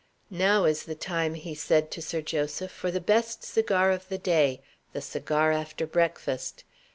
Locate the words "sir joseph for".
2.01-2.89